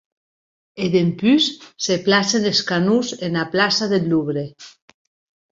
[0.83, 1.43] E dempús
[1.87, 4.45] se placen es canons ena plaça deth Louvre.